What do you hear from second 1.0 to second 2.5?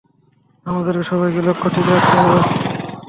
সবাইকে লক্ষ্য ঠিক রাখতে হবে।